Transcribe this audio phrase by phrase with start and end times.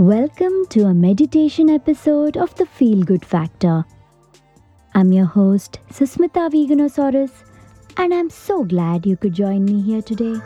[0.00, 3.84] Welcome to a meditation episode of the Feel Good Factor.
[4.94, 7.44] I'm your host, Susmita Veganosaurus,
[7.98, 10.40] and I'm so glad you could join me here today.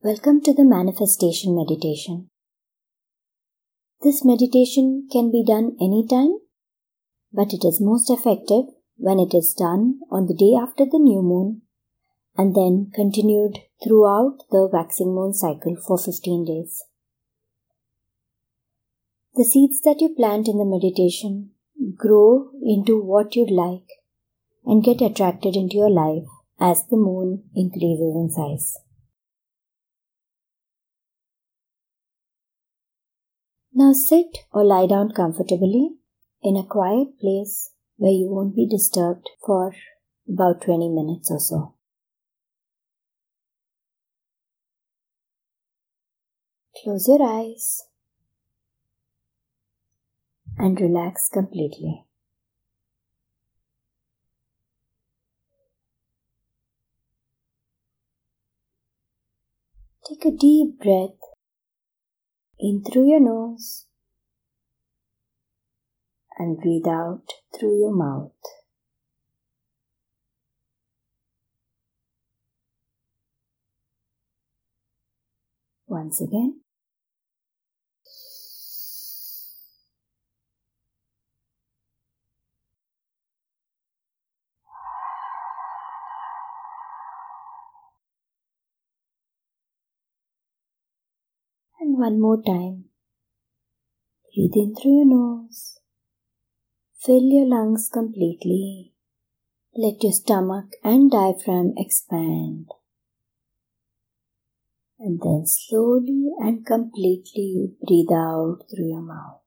[0.00, 2.28] Welcome to the Manifestation Meditation.
[4.02, 6.38] This meditation can be done anytime,
[7.32, 8.64] but it is most effective
[8.96, 11.62] when it is done on the day after the new moon
[12.36, 16.84] and then continued throughout the waxing moon cycle for 15 days.
[19.34, 21.50] The seeds that you plant in the meditation
[21.96, 23.88] grow into what you'd like
[24.64, 26.28] and get attracted into your life
[26.60, 28.78] as the moon increases in size.
[33.74, 35.96] Now sit or lie down comfortably
[36.42, 39.74] in a quiet place where you won't be disturbed for
[40.28, 41.74] about 20 minutes or so.
[46.82, 47.84] Close your eyes
[50.58, 52.06] and relax completely.
[60.08, 61.20] Take a deep breath
[62.58, 63.86] in through your nose
[66.36, 68.32] and breathe out through your mouth.
[75.86, 76.61] Once again.
[91.82, 92.84] And one more time.
[94.32, 95.80] Breathe in through your nose.
[96.94, 98.92] Fill your lungs completely.
[99.74, 102.68] Let your stomach and diaphragm expand.
[105.00, 109.40] And then slowly and completely breathe out through your mouth.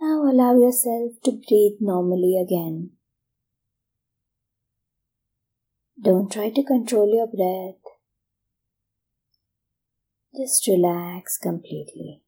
[0.00, 2.90] Now allow yourself to breathe normally again.
[6.02, 7.80] Don't try to control your breath.
[10.34, 12.22] Just relax completely.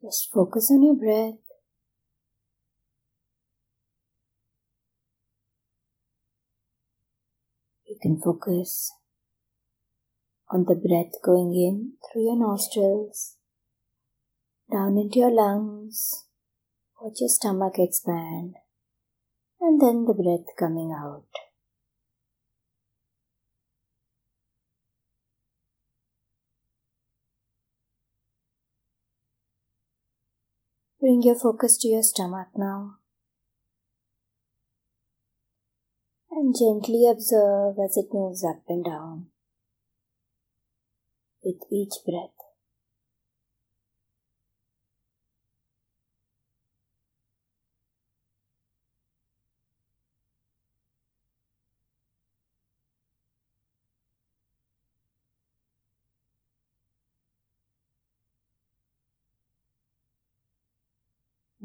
[0.00, 1.40] Just focus on your breath.
[7.88, 8.92] You can focus
[10.48, 13.35] on the breath going in through your nostrils,
[14.70, 16.24] down into your lungs,
[17.00, 18.54] watch your stomach expand,
[19.60, 21.24] and then the breath coming out.
[31.00, 32.96] Bring your focus to your stomach now.
[36.30, 39.26] And gently observe as it moves up and down
[41.44, 42.35] with each breath.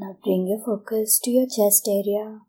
[0.01, 2.39] Now bring your focus to your chest area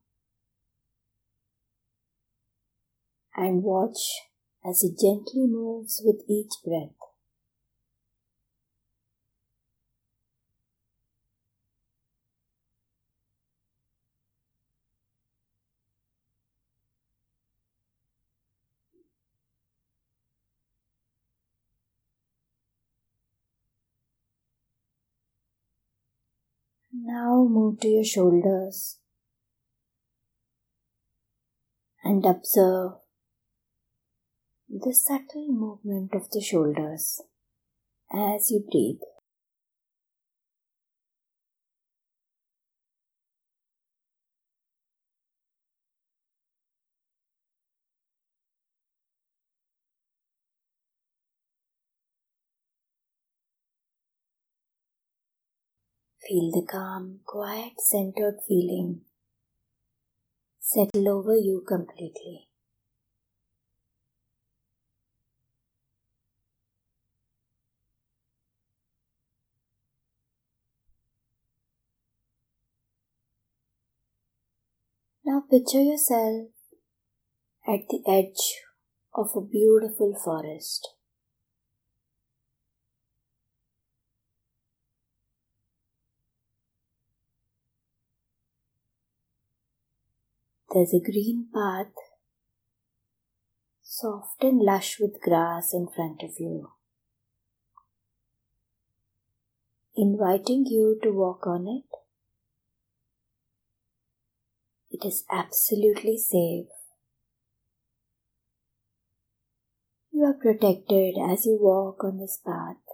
[3.37, 4.23] and watch
[4.65, 7.12] as it gently moves with each breath.
[26.95, 28.99] Now move to your shoulders
[32.05, 32.93] and observe
[34.69, 37.23] the subtle movement of the shoulders
[38.13, 39.01] as you breathe.
[56.27, 59.03] Feel the calm, quiet, centered feeling
[60.63, 62.49] settle over you completely.
[75.25, 76.49] Now picture yourself
[77.67, 78.63] at the edge
[79.15, 80.95] of a beautiful forest.
[90.73, 91.93] There's a green path,
[93.83, 96.71] soft and lush with grass in front of you,
[99.95, 101.85] inviting you to walk on it.
[104.91, 106.73] It is absolutely safe.
[110.11, 112.92] You are protected as you walk on this path.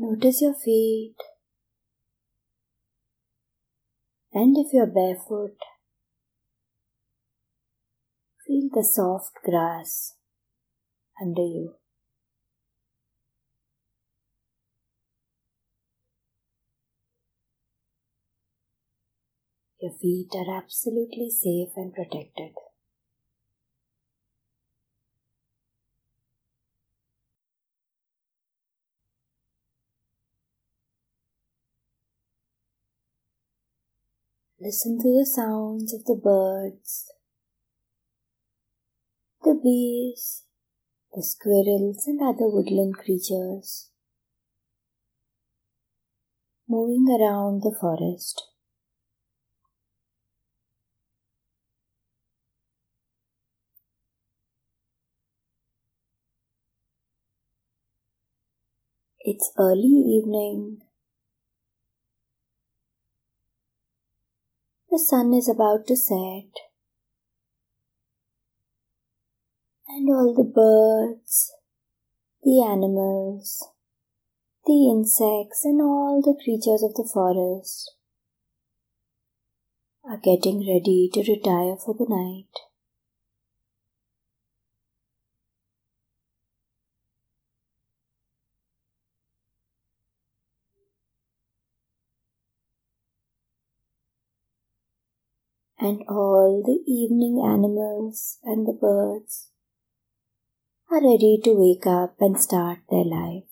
[0.00, 1.16] Notice your feet.
[4.32, 5.56] And if you're barefoot,
[8.46, 10.14] feel the soft grass
[11.20, 11.74] under you.
[19.80, 22.52] Your feet are absolutely safe and protected.
[34.60, 37.12] Listen to the sounds of the birds,
[39.44, 40.42] the bees,
[41.14, 43.90] the squirrels, and other woodland creatures
[46.68, 48.48] moving around the forest.
[59.20, 60.82] It's early evening
[64.90, 66.50] The sun is about to set,
[69.86, 71.52] and all the birds,
[72.42, 73.68] the animals,
[74.64, 77.94] the insects, and all the creatures of the forest
[80.04, 82.67] are getting ready to retire for the night.
[95.80, 99.50] And all the evening animals and the birds
[100.90, 103.44] are ready to wake up and start their life.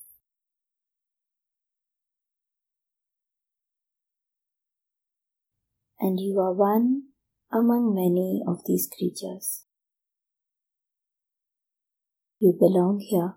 [6.00, 7.04] And you are one
[7.52, 9.64] among many of these creatures.
[12.40, 13.34] You belong here.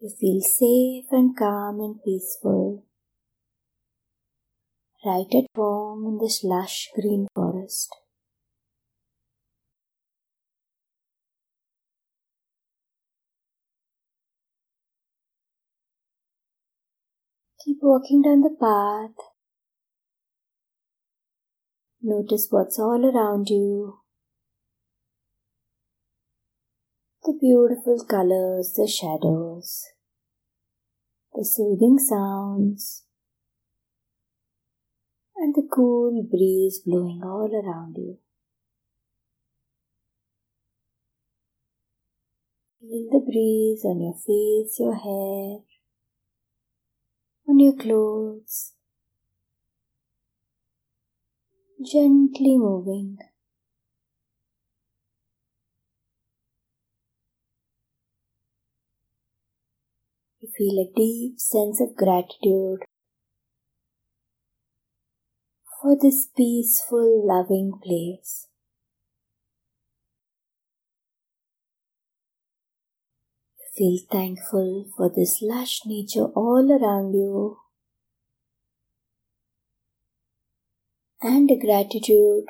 [0.00, 2.84] You feel safe and calm and peaceful
[5.04, 7.94] right at home in this lush green forest.
[17.64, 19.16] Keep walking down the path.
[22.02, 23.98] Notice what's all around you.
[27.24, 29.84] The beautiful colors, the shadows,
[31.34, 33.04] the soothing sounds
[35.40, 38.18] and the cool breeze blowing all around you.
[42.80, 45.60] Feel the breeze on your face, your hair,
[47.48, 48.72] on your clothes,
[51.84, 53.18] gently moving.
[60.40, 62.84] You feel a deep sense of gratitude
[65.80, 68.48] for this peaceful, loving place.
[73.76, 77.58] Feel thankful for this lush nature all around you
[81.22, 82.46] and gratitude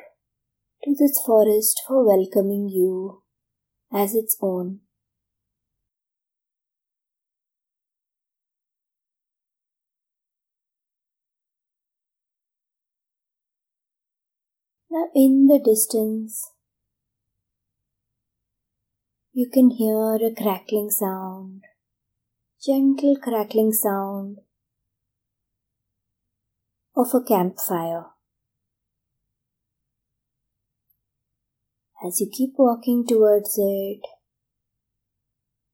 [0.83, 3.21] to this forest for welcoming you
[3.93, 4.79] as its own.
[15.15, 16.51] In the distance,
[19.31, 21.63] you can hear a crackling sound,
[22.61, 24.39] gentle crackling sound
[26.95, 28.07] of a campfire.
[32.05, 34.01] As you keep walking towards it,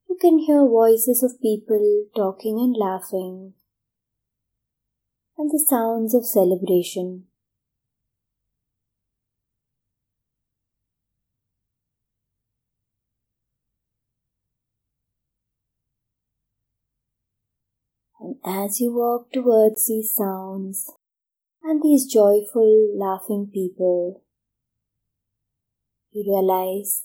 [0.07, 3.53] you can hear voices of people talking and laughing,
[5.37, 7.25] and the sounds of celebration.
[18.17, 20.91] And as you walk towards these sounds
[21.61, 24.21] and these joyful, laughing people,
[26.11, 27.01] you realize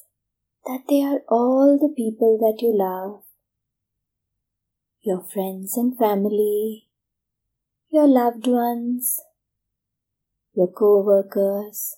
[0.65, 3.23] that they are all the people that you love
[5.03, 6.87] your friends and family,
[7.91, 9.19] your loved ones,
[10.55, 11.97] your co workers,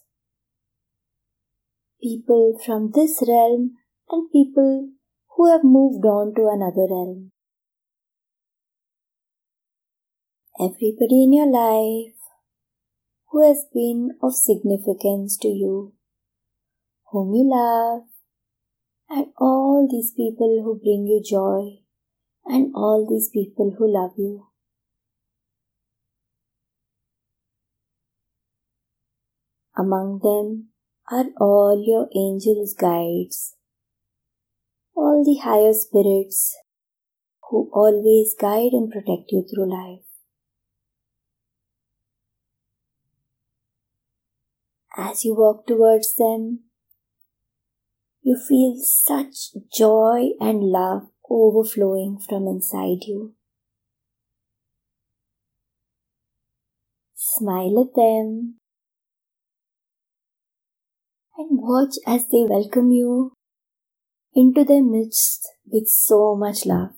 [2.01, 3.73] people from this realm,
[4.09, 4.91] and people
[5.37, 7.32] who have moved on to another realm.
[10.63, 12.15] Everybody in your life
[13.31, 15.93] who has been of significance to you,
[17.11, 18.03] whom you love,
[19.11, 21.83] and all these people who bring you joy
[22.45, 24.47] and all these people who love you.
[29.77, 30.69] Among them
[31.11, 33.57] are all your angels' guides,
[34.95, 36.57] all the higher spirits
[37.51, 40.12] who always guide and protect you through life.
[44.97, 46.61] As you walk towards them,
[48.23, 53.35] you feel such joy and love overflowing from inside you.
[57.15, 58.57] Smile at them
[61.39, 63.33] and watch as they welcome you
[64.35, 66.91] into their midst with so much love.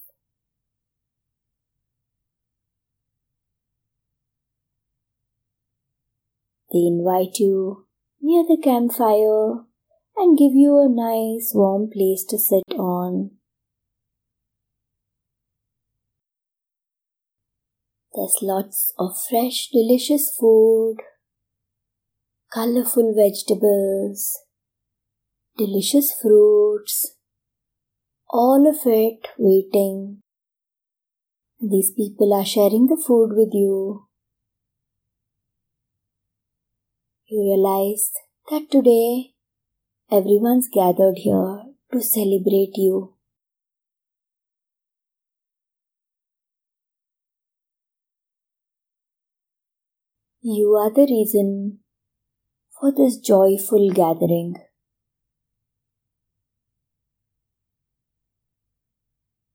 [6.75, 7.87] They invite you
[8.21, 9.65] near the campfire
[10.17, 13.31] and give you a nice warm place to sit on
[18.17, 20.99] There's lots of fresh, delicious food,
[22.53, 24.39] colorful vegetables,
[25.59, 27.17] delicious fruits,
[28.31, 30.21] all of it waiting.
[31.61, 34.07] These people are sharing the food with you.
[37.27, 38.13] You realize
[38.51, 39.35] that today
[40.11, 43.15] everyone's gathered here to celebrate you.
[50.43, 51.81] You are the reason
[52.79, 54.57] for this joyful gathering.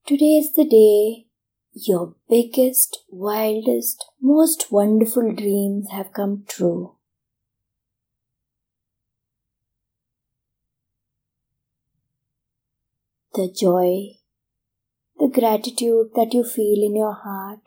[0.05, 1.27] Today is the day
[1.73, 6.98] your biggest, wildest, most wonderful dreams have come true.
[13.39, 14.17] The joy,
[15.17, 17.61] the gratitude that you feel in your heart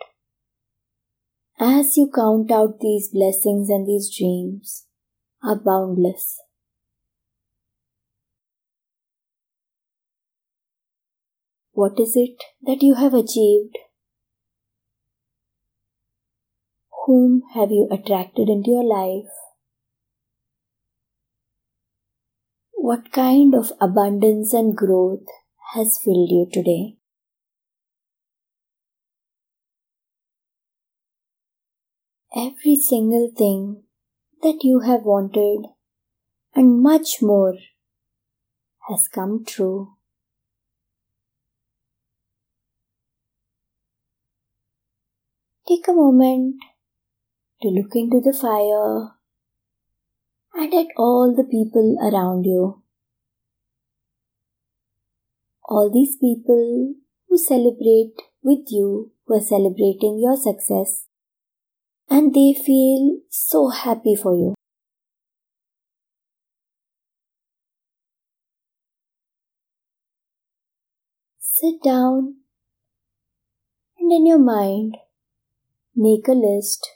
[1.59, 4.85] as you count out these blessings and these dreams
[5.43, 6.43] are boundless.
[11.73, 12.37] What is it
[12.67, 13.79] that you have achieved?
[17.07, 19.33] Whom have you attracted into your life?
[22.75, 25.25] What kind of abundance and growth
[25.75, 26.97] has filled you today?
[32.35, 33.83] every single thing
[34.43, 35.67] that you have wanted
[36.55, 37.55] and much more
[38.89, 39.97] has come true.
[45.69, 46.57] Take a moment
[47.61, 49.13] to look into the fire
[50.55, 52.82] and at all the people around you.
[55.73, 58.13] All these people who celebrate
[58.43, 61.07] with you, who are celebrating your success,
[62.11, 64.55] and they feel so happy for you.
[71.41, 72.35] Sit down
[73.99, 74.99] and in your mind
[75.97, 76.87] make a list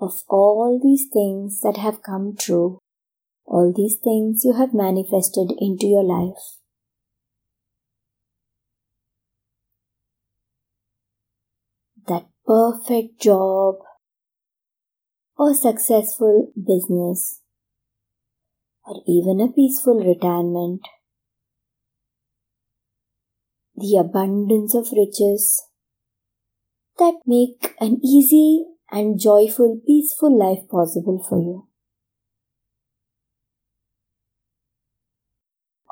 [0.00, 2.80] of all these things that have come true,
[3.44, 6.55] all these things you have manifested into your life.
[12.08, 13.76] That perfect job
[15.36, 17.42] or successful business,
[18.86, 20.82] or even a peaceful retirement.
[23.74, 25.66] The abundance of riches
[26.98, 31.66] that make an easy and joyful, peaceful life possible for you.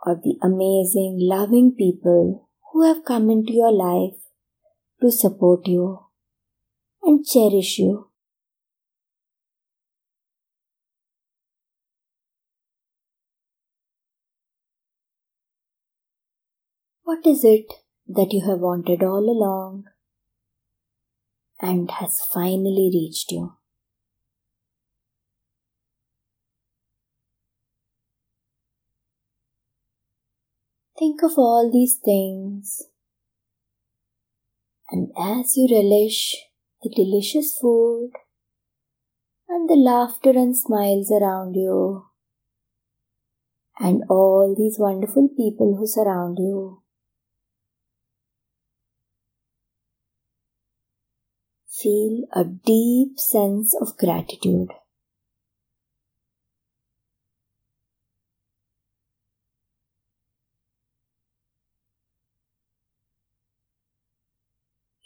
[0.07, 4.15] Or the amazing, loving people who have come into your life
[5.03, 6.04] to support you
[7.05, 8.09] and cherish you
[17.05, 17.67] What is it
[18.09, 19.85] that you have wanted all along
[21.61, 23.53] and has finally reached you?
[30.99, 32.83] Think of all these things.
[34.91, 36.37] And as you relish
[36.85, 38.11] the delicious food
[39.49, 42.05] and the laughter and smiles around you,
[43.79, 46.83] and all these wonderful people who surround you,
[51.67, 54.69] feel a deep sense of gratitude.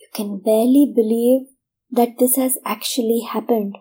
[0.01, 1.47] You can barely believe
[1.90, 3.76] that this has actually happened.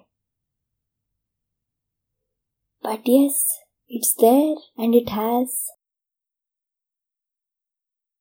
[2.81, 3.45] But yes,
[3.87, 5.65] it's there and it has.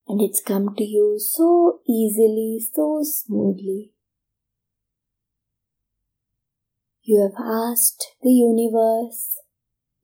[0.09, 3.93] And it's come to you so easily, so smoothly.
[7.03, 9.39] You have asked the universe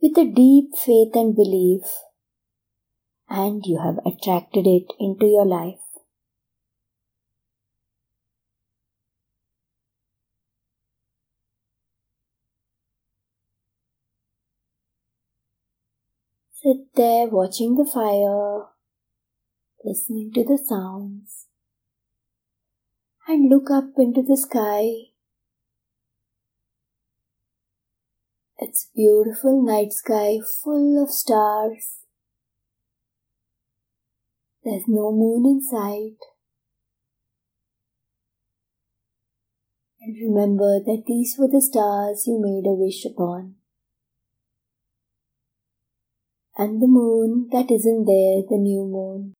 [0.00, 1.82] with a deep faith and belief,
[3.28, 5.80] and you have attracted it into your life.
[16.52, 18.66] Sit there watching the fire,
[19.84, 21.46] listening to the sounds,
[23.26, 25.12] and look up into the sky
[28.64, 32.04] It's a beautiful night sky full of stars.
[34.62, 36.22] There's no moon in sight.
[40.00, 43.56] And remember that these were the stars you made a wish upon.
[46.56, 49.34] And the moon that isn't there, the new moon.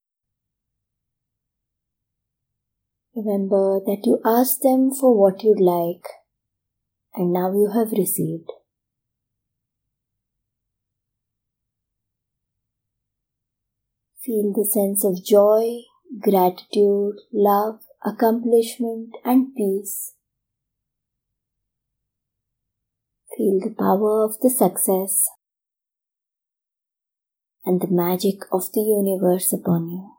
[3.14, 6.06] Remember that you asked them for what you'd like,
[7.14, 8.50] and now you have received.
[14.24, 15.80] Feel the sense of joy,
[16.18, 20.14] gratitude, love, accomplishment, and peace.
[23.36, 25.28] Feel the power of the success
[27.64, 30.10] and the magic of the universe upon you.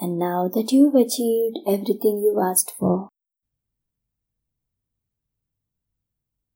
[0.00, 3.08] And now that you've achieved everything you asked for,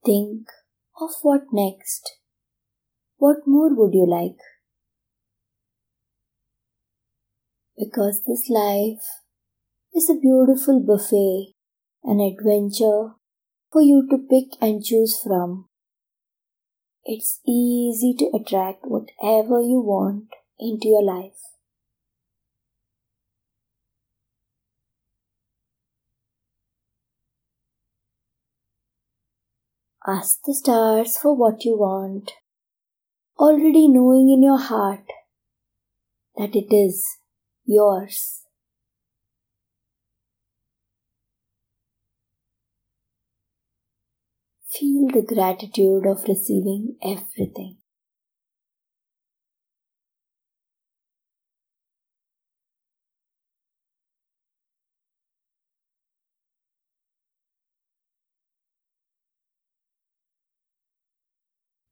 [0.04, 0.48] Think
[1.00, 2.16] of what next.
[3.18, 4.38] What more would you like?
[7.76, 9.04] Because this life
[9.94, 11.54] is a beautiful buffet,
[12.04, 13.14] an adventure
[13.72, 15.66] for you to pick and choose from.
[17.04, 21.40] It's easy to attract whatever you want into your life.
[30.06, 32.32] Ask the stars for what you want,
[33.38, 35.04] already knowing in your heart
[36.36, 37.04] that it is
[37.66, 38.47] yours.
[44.78, 47.78] Feel the gratitude of receiving everything.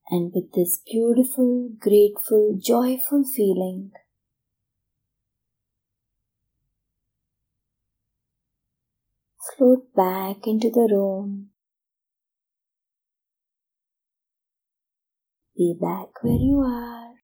[0.09, 3.91] and with this beautiful, grateful, joyful feeling,
[9.57, 11.51] float back into the room.
[15.57, 17.15] Be back where you are.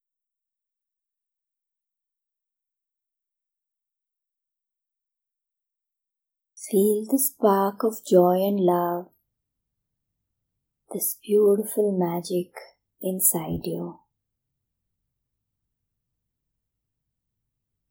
[6.57, 9.09] Feel the spark of joy and love,
[10.95, 12.55] this beautiful magic
[13.03, 13.99] inside you.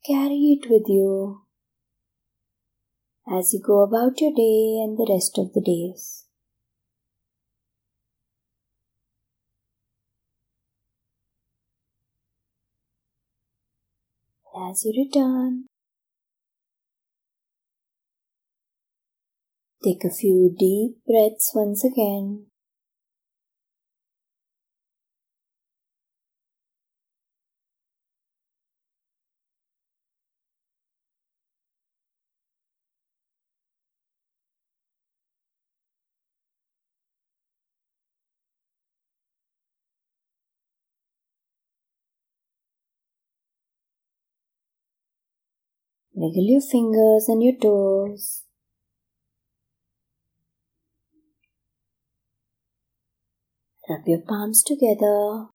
[0.04, 1.44] Carry it with you
[3.32, 6.26] as you go about your day and the rest of the days.
[14.56, 15.66] As you return,
[19.84, 22.51] take a few deep breaths once again.
[46.14, 48.44] Wiggle your fingers and your toes.
[53.90, 55.48] Rub your palms together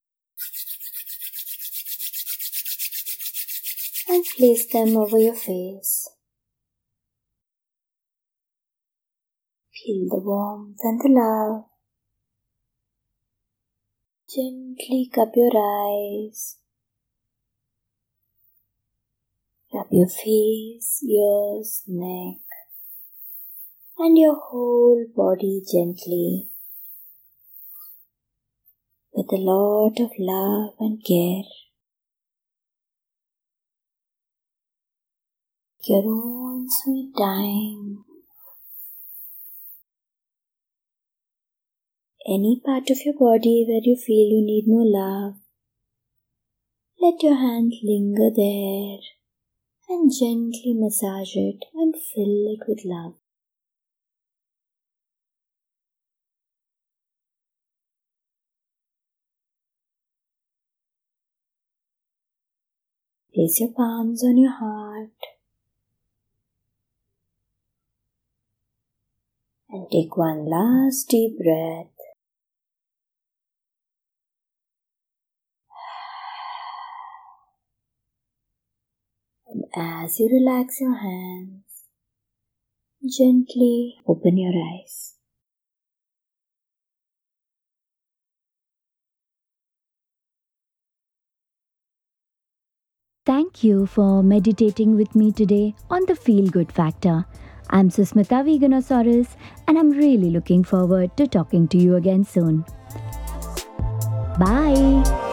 [4.08, 6.08] and place them over your face.
[9.72, 11.64] Feel the warmth and the love.
[14.28, 16.56] Gently cup your eyes.
[19.76, 22.38] Rub your face, ears, neck,
[23.98, 26.48] and your whole body gently
[29.12, 31.42] with a lot of love and care.
[35.84, 38.04] Your own sweet time.
[42.26, 45.34] Any part of your body where you feel you need more love,
[46.98, 49.15] let your hand linger there
[49.88, 53.14] and gently massage it and fill it with love.
[63.34, 65.10] Place your palms on your heart
[69.68, 71.95] and take one last deep breath.
[79.76, 81.62] As you relax your hands,
[83.04, 85.14] gently open your eyes.
[93.26, 97.26] Thank you for meditating with me today on the Feel Good Factor.
[97.70, 99.34] I'm Susmita Veganosaurus,
[99.66, 102.64] and I'm really looking forward to talking to you again soon.
[104.38, 105.25] Bye.